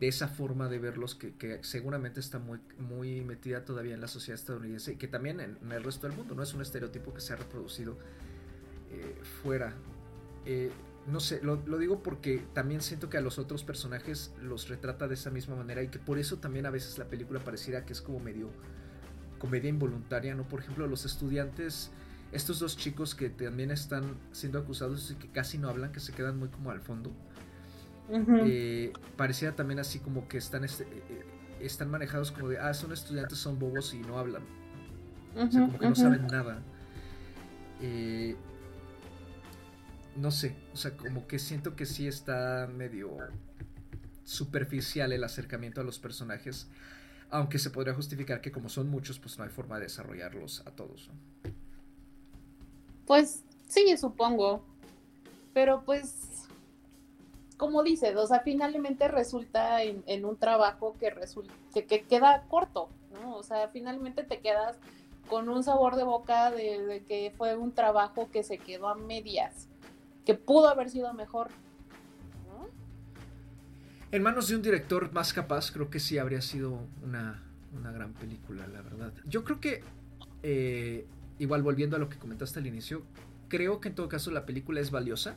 [0.00, 4.08] de esa forma de verlos que, que, seguramente está muy, muy metida todavía en la
[4.08, 7.20] sociedad estadounidense y que también en, el resto del mundo, no es un estereotipo que
[7.20, 7.96] se ha reproducido
[8.90, 9.74] eh, fuera.
[10.46, 10.70] Eh,
[11.06, 15.06] no sé, lo, lo, digo porque también siento que a los otros personajes los retrata
[15.06, 17.92] de esa misma manera y que por eso también a veces la película pareciera que
[17.92, 18.50] es como medio
[19.44, 20.48] comedia involuntaria, ¿no?
[20.48, 21.90] Por ejemplo, los estudiantes,
[22.32, 26.12] estos dos chicos que también están siendo acusados y que casi no hablan, que se
[26.12, 27.12] quedan muy como al fondo.
[28.08, 28.42] Uh -huh.
[28.46, 31.24] eh, pareciera también así como que están, este, eh,
[31.60, 34.42] están manejados como de, ah, son estudiantes, son bobos y no hablan.
[35.34, 35.90] Uh -huh, o sea, como que uh -huh.
[35.90, 36.62] no saben nada.
[37.80, 38.36] Eh,
[40.16, 43.16] no sé, o sea, como que siento que sí está medio
[44.24, 46.68] superficial el acercamiento a los personajes,
[47.30, 50.70] aunque se podría justificar que como son muchos, pues no hay forma de desarrollarlos a
[50.70, 51.08] todos.
[51.08, 51.52] ¿no?
[53.06, 54.64] Pues sí, supongo,
[55.52, 56.14] pero pues,
[57.56, 62.44] como dices, o sea, finalmente resulta en, en un trabajo que, resulta, que, que queda
[62.48, 63.36] corto, ¿no?
[63.36, 64.76] O sea, finalmente te quedas
[65.28, 68.94] con un sabor de boca de, de que fue un trabajo que se quedó a
[68.94, 69.68] medias
[70.24, 71.48] que pudo haber sido mejor.
[74.10, 78.12] En manos de un director más capaz, creo que sí habría sido una, una gran
[78.12, 79.12] película, la verdad.
[79.26, 79.82] Yo creo que,
[80.42, 81.06] eh,
[81.38, 83.02] igual volviendo a lo que comentaste al inicio,
[83.48, 85.36] creo que en todo caso la película es valiosa.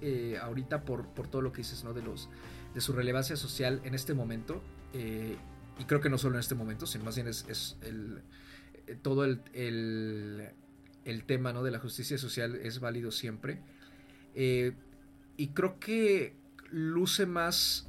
[0.00, 1.92] Eh, ahorita por, por, todo lo que dices, ¿no?
[1.92, 2.28] De, los,
[2.74, 4.62] de su relevancia social en este momento.
[4.92, 5.36] Eh,
[5.78, 8.22] y creo que no solo en este momento, sino más bien es, el,
[9.02, 10.50] todo el, el,
[11.04, 11.62] el, tema ¿no?
[11.62, 13.60] de la justicia social es válido siempre.
[14.34, 14.72] Eh,
[15.36, 16.34] y creo que
[16.70, 17.86] luce más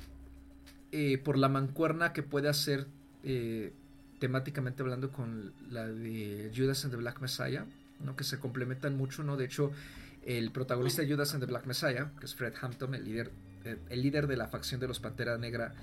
[0.91, 2.87] eh, por la mancuerna que puede hacer
[3.23, 3.73] eh,
[4.19, 7.65] temáticamente hablando con la de Judas and the Black Messiah,
[7.99, 8.15] ¿no?
[8.15, 9.37] que se complementan mucho, ¿no?
[9.37, 9.71] De hecho,
[10.25, 13.31] el protagonista de Judas and the Black Messiah, que es Fred Hampton, el líder,
[13.89, 15.73] el líder de la facción de los Panteras Negra,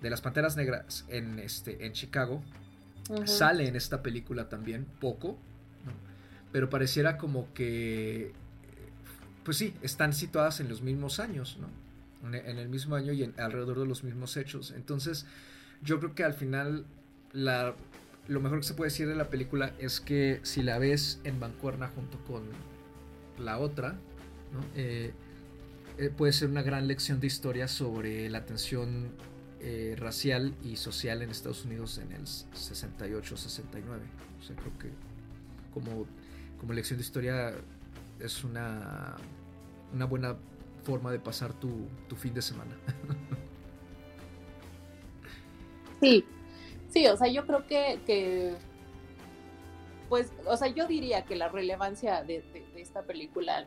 [0.00, 2.42] de las Panteras Negras en, este, en Chicago,
[3.08, 3.26] uh -huh.
[3.26, 5.38] sale en esta película también, poco,
[5.84, 5.92] ¿no?
[6.52, 8.32] pero pareciera como que
[9.44, 11.68] pues sí, están situadas en los mismos años, ¿no?
[12.36, 14.72] En el mismo año y en, alrededor de los mismos hechos.
[14.76, 15.24] Entonces,
[15.82, 16.84] yo creo que al final
[17.32, 17.74] la,
[18.28, 21.38] lo mejor que se puede decir de la película es que si la ves en
[21.38, 22.42] mancuerna junto con
[23.40, 23.98] la otra,
[24.52, 24.64] ¿no?
[24.74, 25.12] eh,
[25.98, 29.10] eh, puede ser una gran lección de historia sobre la tensión
[29.60, 33.28] eh, racial y social en Estados Unidos en el 68-69.
[33.28, 34.88] O sea, creo que
[35.74, 36.06] como,
[36.58, 37.52] como lección de historia
[38.18, 39.16] es una,
[39.92, 40.36] una buena
[40.84, 42.74] forma de pasar tu, tu fin de semana.
[46.00, 46.24] sí,
[46.88, 48.54] sí, o sea, yo creo que, que,
[50.10, 52.42] pues, o sea, yo diría que la relevancia de,
[52.76, 53.66] esta película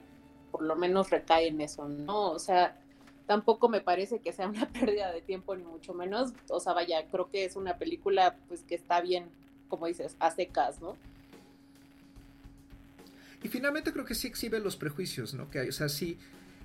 [0.51, 2.32] por lo menos recae en eso, ¿no?
[2.32, 2.77] O sea,
[3.25, 6.34] tampoco me parece que sea una pérdida de tiempo, ni mucho menos.
[6.49, 9.29] O sea, vaya, creo que es una película, pues, que está bien,
[9.69, 10.97] como dices, a secas, ¿no?
[13.41, 15.49] Y finalmente creo que sí exhibe los prejuicios, ¿no?
[15.49, 16.19] Que hay, o sea, sí,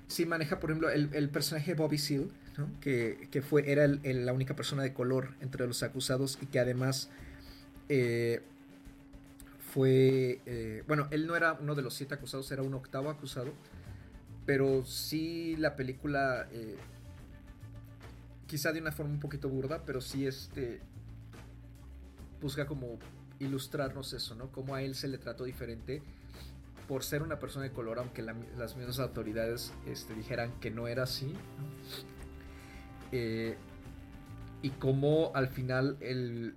[0.07, 2.69] sí maneja, por ejemplo, el, el personaje Bobby Seale, ¿no?
[2.81, 7.09] Que, que fue, era la única persona de color entre los acusados y que además
[7.89, 8.43] eh,
[9.73, 13.53] fue, eh, bueno, él no era uno de los siete acusados, era un octavo acusado,
[14.45, 16.77] pero sí la película, eh,
[18.47, 20.81] quizá de una forma un poquito burda, pero sí este,
[22.41, 22.97] busca como
[23.39, 24.51] ilustrarnos eso, ¿no?
[24.51, 26.01] Cómo a él se le trató diferente
[26.87, 30.87] por ser una persona de color, aunque la, las mismas autoridades este, dijeran que no
[30.87, 31.33] era así.
[33.11, 33.55] Eh,
[34.61, 36.55] y cómo al final el,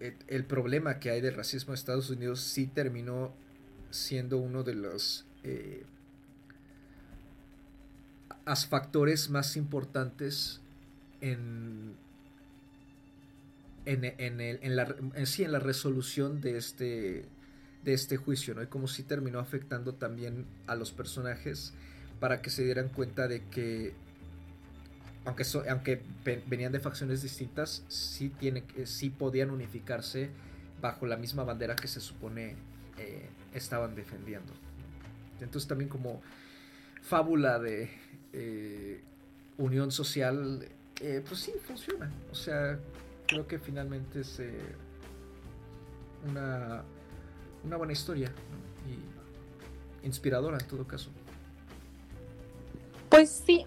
[0.00, 3.32] el, problema que hay del racismo en Estados Unidos sí terminó
[3.90, 5.84] siendo uno de los eh,
[8.68, 10.60] factores más importantes
[11.20, 11.94] en,
[13.84, 17.24] en, en, el, en, la, sí, en la resolución de este
[17.84, 18.62] de este juicio, ¿no?
[18.62, 21.72] Y como si terminó afectando también a los personajes
[22.18, 23.94] para que se dieran cuenta de que
[25.28, 26.02] aunque, aunque
[26.46, 30.30] venían de facciones distintas, sí, tiene, sí podían unificarse
[30.80, 32.56] bajo la misma bandera que se supone
[32.96, 34.54] eh, estaban defendiendo.
[35.40, 36.22] Entonces también como
[37.02, 37.90] fábula de
[38.32, 39.02] eh,
[39.58, 40.66] unión social,
[41.00, 42.10] eh, pues sí, funciona.
[42.32, 42.78] O sea,
[43.26, 44.40] creo que finalmente es
[46.26, 46.82] una
[47.64, 48.32] una buena historia
[50.02, 51.10] y inspiradora en todo caso.
[53.10, 53.66] Pues sí.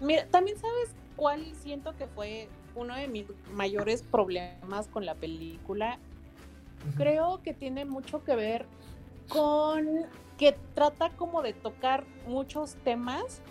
[0.00, 5.98] Mira, también sabes cuál siento que fue uno de mis mayores problemas con la película.
[5.98, 6.96] Uh -huh.
[6.96, 8.66] Creo que tiene mucho que ver
[9.28, 10.06] con
[10.38, 13.42] que trata como de tocar muchos temas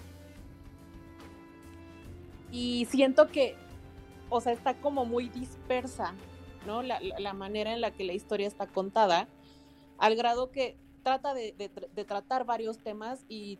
[2.51, 3.55] y siento que,
[4.29, 6.13] o sea, está como muy dispersa,
[6.65, 6.81] ¿no?
[6.81, 6.99] La,
[7.33, 9.27] manera en la que la historia está contada,
[9.97, 13.59] al grado que trata de, de tr- de tratar varios temas y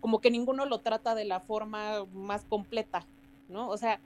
[0.00, 3.04] como que ninguno lo trata de la forma más completa,
[3.48, 3.68] ¿no?
[3.68, 4.00] O sea,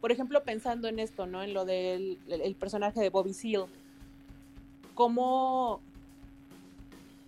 [0.00, 1.42] por ejemplo, pensando en esto, ¿no?
[1.42, 3.66] En lo del el- personaje de Bobby Seale,
[4.94, 5.80] cómo,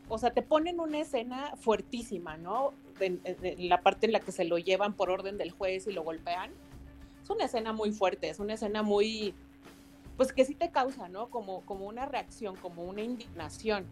[0.09, 2.73] o sea, te ponen una escena fuertísima, ¿no?
[3.01, 5.93] En- en la parte en la que se lo llevan por orden del juez y
[5.93, 6.51] lo golpean.
[7.23, 9.35] Es una escena muy fuerte, es una escena muy,
[10.17, 11.29] pues que sí te causa, ¿no?
[11.29, 13.85] Como, como una reacción, como una indignación.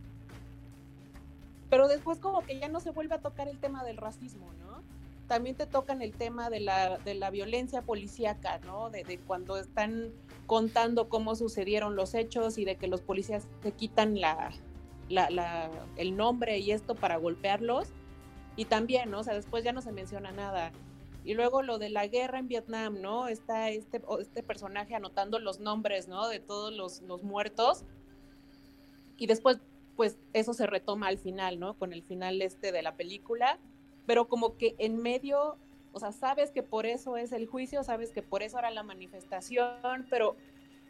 [1.74, 4.80] Pero después como que ya no se vuelve a tocar el tema del racismo, ¿no?
[5.26, 8.90] También te tocan el tema de la, de la violencia policíaca, ¿no?
[8.90, 10.12] De, de cuando están
[10.46, 14.52] contando cómo sucedieron los hechos y de que los policías te quitan la,
[15.08, 17.88] la- la- el nombre y esto para golpearlos.
[18.54, 19.18] Y también, ¿no?
[19.18, 20.70] O sea, después ya no se menciona nada.
[21.24, 23.26] Y luego lo de la guerra en Vietnam, ¿no?
[23.26, 26.28] Está este, este personaje anotando los nombres, ¿no?
[26.28, 27.82] De todos los, los muertos.
[29.16, 29.58] Y después,
[29.96, 31.74] pues eso se retoma al final, ¿no?
[31.74, 33.58] Con el final este de la película.
[34.06, 35.56] Pero como que en medio,
[35.92, 38.82] o sea, sabes que por eso es el juicio, sabes que por eso era la
[38.82, 40.36] manifestación, pero,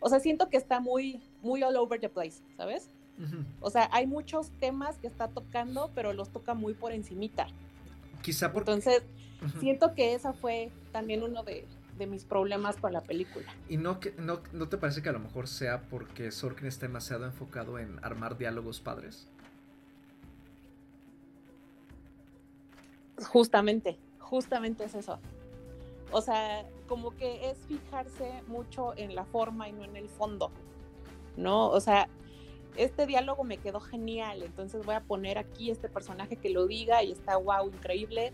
[0.00, 2.90] o sea, siento que está muy, muy all over the place, ¿sabes?
[3.60, 7.46] O sea, hay muchos temas que está tocando, pero los toca muy por encimita.
[8.22, 8.72] Quizá porque...
[8.72, 9.04] Entonces,
[9.60, 11.64] siento que esa fue también uno de,
[11.96, 13.46] de mis problemas con la película.
[13.68, 16.86] ¿Y no, que, no, no te parece que a lo mejor sea porque Sorkin está
[16.86, 19.28] demasiado enfocado en armar diálogos padres?
[23.28, 25.20] Justamente, justamente es eso.
[26.10, 30.50] O sea, como que es fijarse mucho en la forma y no en el fondo,
[31.36, 31.68] ¿no?
[31.70, 32.08] O sea,
[32.76, 37.02] este diálogo me quedó genial, entonces voy a poner aquí este personaje que lo diga
[37.02, 38.32] y está wow, increíble.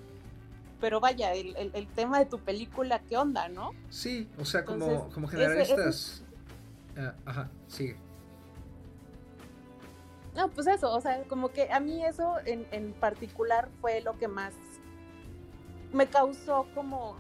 [0.81, 3.73] Pero vaya, el, el- el tema de tu película, ¿qué onda, no?
[3.91, 6.25] Sí, o sea, como, Entonces, como ese- generalistas...
[6.97, 7.97] Ah, ajá, sigue.
[10.35, 14.17] No, pues eso, o sea, como que a mí eso en, en particular fue lo
[14.19, 14.55] que más
[15.93, 17.17] me causó como...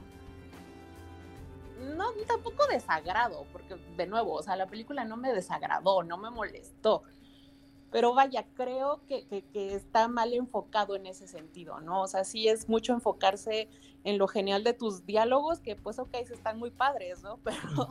[1.96, 6.30] No, tampoco desagrado, porque de nuevo, o sea, la película no me desagradó, no me
[6.30, 7.02] molestó.
[7.90, 12.02] Pero vaya, creo que, que- que está mal enfocado en ese sentido, ¿no?
[12.02, 13.68] O sea, sí es mucho enfocarse
[14.04, 17.38] en lo genial de tus diálogos, que pues ok, están muy padres, ¿no?
[17.44, 17.88] Pero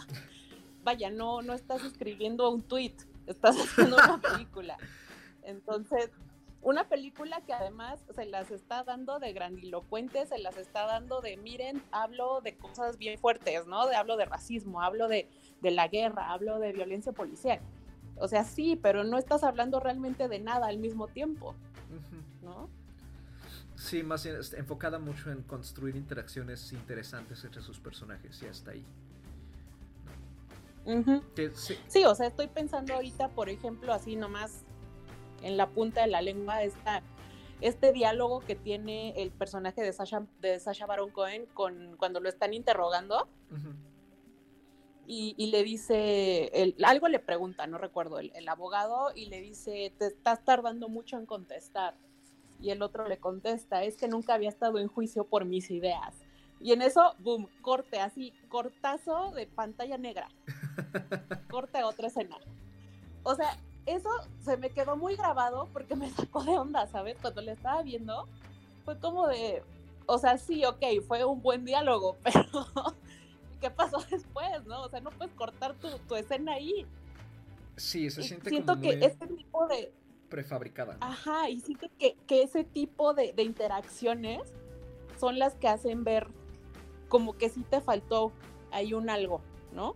[0.84, 2.96] vaya, no, no estás escribiendo un tweet,
[3.28, 4.78] estás haciendo una película.
[5.44, 6.10] Entonces,
[6.62, 11.38] una película que además se las está dando de grandilocuente, se las está dando de,
[11.38, 13.88] miren, hablo de cosas bien fuertes, ¿no?
[13.88, 15.30] De, hablo de racismo, hablo de,
[15.62, 17.60] de la guerra, hablo de violencia policial.
[18.20, 21.56] O sea, sí, pero no estás hablando realmente de nada al mismo tiempo.
[22.44, 22.70] ¿no?
[23.76, 28.86] Sí, más enfocada mucho en construir interacciones interesantes entre sus personajes y hasta ahí.
[31.36, 34.64] Que sí, Sí, o sea, estoy pensando ahorita, por ejemplo, así nomás
[35.44, 37.04] en la punta de la lengua, esta,
[37.62, 42.28] este diálogo que tiene el personaje de Sasha, de Sasha Baron Cohen con, cuando lo
[42.28, 43.74] están interrogando ujú.
[45.12, 49.42] Y, y le dice, el- algo le pregunta, no recuerdo, el, el abogado, y le
[49.42, 51.96] dice, te estás tardando mucho en contestar.
[52.62, 56.14] Y el otro le contesta, es que nunca había estado en juicio por mis ideas.
[56.60, 60.30] Y en eso, boom, corte, así, cortazo de pantalla negra.
[61.50, 62.38] corte a otra escena.
[63.24, 64.10] O sea, eso
[64.44, 67.18] se me quedó muy grabado porque me sacó de onda, ¿sabes?
[67.20, 68.28] Cuando le estaba viendo,
[68.86, 69.64] fue como de,
[70.06, 72.44] o sea, sí, ok, fue un buen diálogo, pero
[73.60, 74.84] ¿qué pasó después, no?
[74.84, 76.86] O sea, no puedes cortar tu, tu escena ahí.
[77.76, 79.94] Sí, se Y siente siento como que muy ese tipo de,
[80.30, 80.98] prefabricada.
[80.98, 81.06] ¿no?
[81.06, 84.54] ajá, y siento que, que ese tipo de, de interacciones
[85.18, 86.28] son las que hacen ver
[87.08, 88.32] como que sí te faltó
[88.72, 89.42] ahí un algo,
[89.74, 89.96] ¿no?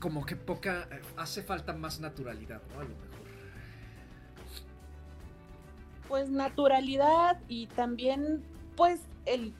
[0.00, 0.88] Como que poca...
[1.16, 2.80] Hace falta más naturalidad, ¿no?
[2.80, 3.14] A lo mejor.
[6.08, 8.44] pues naturalidad y también
[8.76, 9.54] pues el,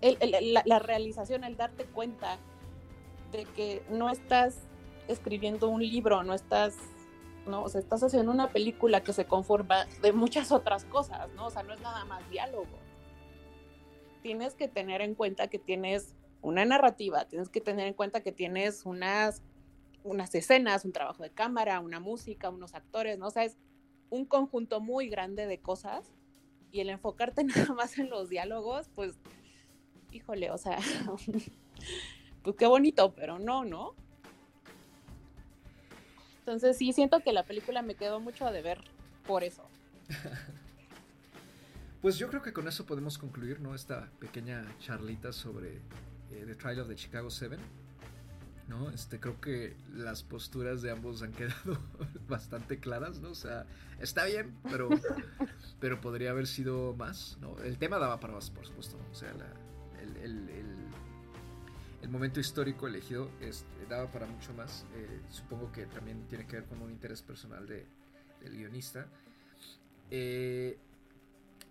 [0.00, 2.38] el- la realización, el darte cuenta
[3.30, 4.58] de que no estás
[5.08, 6.76] escribiendo un libro, no estás,
[7.46, 11.46] no, o sea, estás haciendo una película que se conforma de muchas otras cosas, ¿no?
[11.46, 12.66] O sea, no es nada más diálogo.
[14.22, 18.32] Tienes que tener en cuenta que tienes una narrativa, tienes que tener en cuenta que
[18.32, 19.42] tienes unas,
[20.04, 23.28] unas escenas, un trabajo de cámara, una música, unos actores, ¿no?
[23.28, 23.56] O sea, es
[24.10, 26.12] un conjunto muy grande de cosas
[26.72, 29.14] y el enfocarte nada más en los diálogos, pues,
[30.10, 30.78] híjole, o sea,
[32.42, 33.94] pues qué bonito, pero no, ¿no?
[36.40, 38.82] Entonces sí, siento que la película me quedó mucho a deber
[39.26, 39.62] por eso.
[42.02, 43.76] Pues yo creo que con eso podemos concluir, ¿no?
[43.76, 45.76] Esta pequeña charlita sobre
[46.32, 47.56] eh, The Trial of the Chicago 7.
[48.72, 48.90] ¿No?
[48.90, 51.78] Este, creo que las posturas de ambos han quedado
[52.28, 53.30] bastante claras, ¿no?
[53.30, 53.66] O sea,
[54.00, 54.88] está bien, pero,
[55.80, 57.58] pero podría haber sido más, ¿no?
[57.58, 59.04] El tema daba para más, por supuesto, ¿no?
[59.10, 59.30] O sea,
[60.00, 60.76] el, el, el,
[62.02, 64.86] el, momento histórico elegido este, daba para mucho más.
[64.94, 67.86] Eh, supongo que también tiene que ver con un interés personal de,
[68.40, 69.06] del guionista.
[70.10, 70.78] Eh,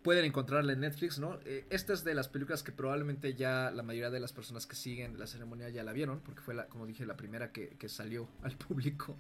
[0.04, 1.40] pueden encontrarla en Netflix, ¿no?
[1.46, 4.76] Eh, esta es de las películas que probablemente ya la mayoría de las personas que
[4.76, 7.90] siguen la ceremonia ya la vieron, porque fue, la, como dije, la primera que, que
[7.90, 9.18] salió al público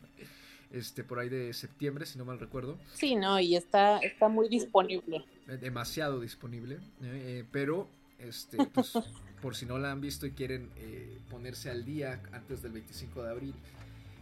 [0.71, 2.77] este, por ahí de septiembre, si no mal recuerdo.
[2.93, 5.25] Sí, no, y está, está muy disponible.
[5.47, 7.87] Eh, demasiado disponible, eh, pero
[8.19, 8.93] este, pues,
[9.41, 13.23] por si no la han visto y quieren eh, ponerse al día antes del 25
[13.23, 13.53] de abril,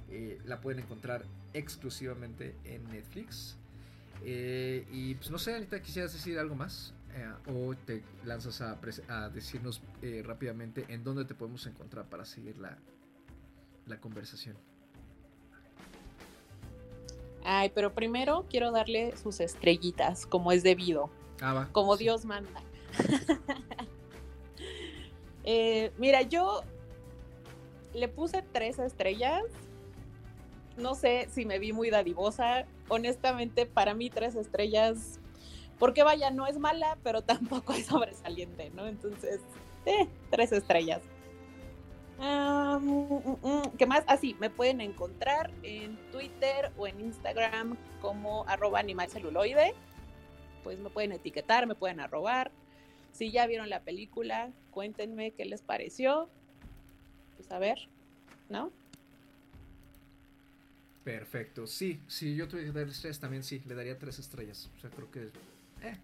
[0.09, 3.57] eh, la pueden encontrar exclusivamente en Netflix.
[4.23, 6.93] Eh, y pues no sé, ahorita quisieras decir algo más.
[7.15, 12.23] Eh, o te lanzas a, a decirnos eh, rápidamente en dónde te podemos encontrar para
[12.23, 12.77] seguir la,
[13.87, 14.55] la conversación.
[17.43, 21.09] Ay, pero primero quiero darle sus estrellitas, como es debido.
[21.41, 21.69] Ah, va.
[21.71, 22.03] Como Sí.
[22.03, 22.61] Dios manda.
[25.45, 26.61] Eh, mira, yo
[27.95, 29.41] le puse tres estrellas.
[30.77, 32.65] No sé si me vi muy dadivosa.
[32.89, 35.19] Honestamente, para mí tres estrellas,
[35.77, 38.87] porque vaya, no es mala, pero tampoco es sobresaliente, ¿no?
[38.87, 39.39] Entonces,
[39.85, 41.01] eh, tres estrellas.
[42.21, 44.03] Ah, mm, mm, mm, ¿Qué más?
[44.07, 49.73] Así, me pueden encontrar en Twitter o en Instagram como arroba animalceluloide.
[50.63, 52.51] Pues me pueden etiquetar, me pueden arrobar.
[53.13, 56.29] Si ya vieron la película, cuéntenme qué les pareció.
[57.37, 57.87] Pues a ver,
[58.49, 58.71] ¿no?
[61.03, 64.69] Perfecto, sí, sí, yo tuve que darle estrellas también, sí, le daría tres estrellas.
[64.77, 65.29] O sea, creo que.
[65.81, 65.97] Eh,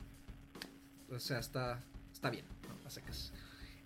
[1.12, 1.84] o sea, está,
[2.14, 2.88] está bien, ¿no?
[2.88, 3.32] A secas.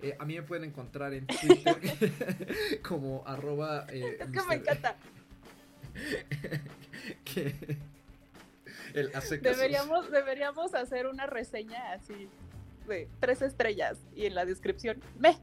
[0.02, 3.86] Eh, a mí me pueden encontrar en Twitter como arroba.
[3.90, 4.54] eh, Es que me Mr.
[4.54, 4.96] encanta.
[7.26, 7.78] que
[8.94, 9.12] el.
[9.42, 12.30] Deberíamos, deberíamos hacer una reseña así
[12.88, 15.38] de tres estrellas y en la descripción, me.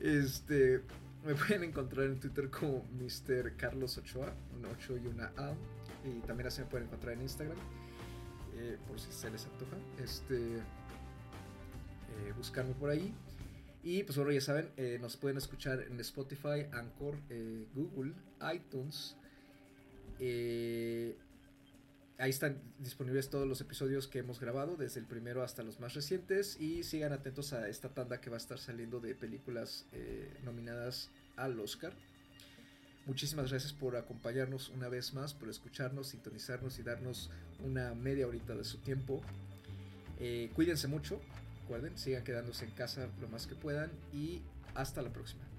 [0.00, 0.80] Este,
[1.24, 3.56] me pueden encontrar en Twitter como Mr.
[3.56, 5.54] Carlos Ochoa, un 8 y una A.
[6.04, 7.58] Y también así me pueden encontrar en Instagram,
[8.56, 9.76] eh, por si se les antoja.
[10.02, 13.14] Este, eh, buscarme por ahí.
[13.82, 17.16] Y pues bueno, ya saben, eh, nos pueden escuchar en Spotify, Anchor,
[17.74, 18.14] Google,
[18.52, 19.16] iTunes.
[20.18, 21.16] Eh,
[22.20, 25.94] ahí están disponibles todos los episodios que hemos grabado, desde el primero hasta los más
[25.94, 26.60] recientes.
[26.60, 31.10] Y sigan atentos a esta tanda que va a estar saliendo de películas eh, nominadas
[31.36, 31.92] al Oscar.
[33.06, 37.30] Muchísimas gracias por acompañarnos una vez más, por escucharnos, sintonizarnos y darnos
[37.64, 39.22] una media horita de su tiempo.
[40.20, 41.20] Eh, cuídense mucho,
[41.62, 44.42] recuerden, sigan quedándose en casa lo más que puedan y
[44.74, 45.49] hasta la próxima.